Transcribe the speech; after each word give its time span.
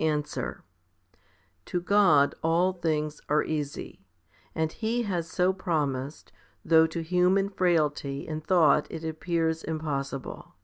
Answer. 0.00 0.64
To 1.64 1.80
God 1.80 2.34
all 2.42 2.74
things 2.74 3.22
are 3.30 3.42
easy; 3.42 4.04
and 4.54 4.70
He 4.70 5.04
has 5.04 5.30
so 5.30 5.54
promised, 5.54 6.30
though 6.62 6.86
to 6.86 7.02
human 7.02 7.48
frailty 7.48 8.28
and 8.28 8.44
thought 8.44 8.86
it 8.90 9.02
appears 9.02 9.64
impossible. 9.64 10.56